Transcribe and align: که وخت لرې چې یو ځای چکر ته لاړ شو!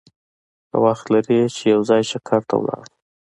که 0.69 0.77
وخت 0.85 1.05
لرې 1.13 1.39
چې 1.55 1.63
یو 1.73 1.81
ځای 1.89 2.01
چکر 2.11 2.41
ته 2.49 2.55
لاړ 2.65 2.83
شو! 2.89 2.95